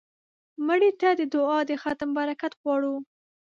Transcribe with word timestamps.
مړه 0.65 0.89
ته 0.99 1.09
د 1.19 1.21
دعا 1.33 1.59
د 1.69 1.71
ختم 1.83 2.09
برکت 2.17 2.51
غواړو 2.61 2.95